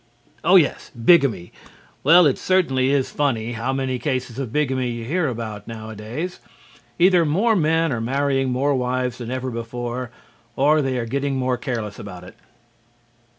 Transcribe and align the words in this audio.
Oh, 0.43 0.55
yes! 0.55 0.89
Bigamy! 0.95 1.51
Well, 2.03 2.25
it 2.25 2.39
certainly 2.39 2.89
is 2.89 3.11
funny 3.11 3.51
how 3.51 3.71
many 3.71 3.99
cases 3.99 4.39
of 4.39 4.51
bigamy 4.51 4.89
you 4.89 5.05
hear 5.05 5.27
about 5.27 5.67
nowadays. 5.67 6.39
Either 6.97 7.23
more 7.23 7.55
men 7.55 7.91
are 7.91 8.01
marrying 8.01 8.49
more 8.49 8.73
wives 8.73 9.19
than 9.19 9.29
ever 9.29 9.51
before, 9.51 10.09
or 10.55 10.81
they 10.81 10.97
are 10.97 11.05
getting 11.05 11.35
more 11.35 11.55
careless 11.55 11.99
about 11.99 12.23
it. 12.23 12.35